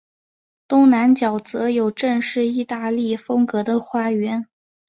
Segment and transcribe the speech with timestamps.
[0.67, 4.47] 东南角则有正式意大利风格的花园。